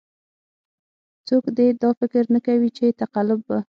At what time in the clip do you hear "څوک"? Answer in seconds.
1.27-1.43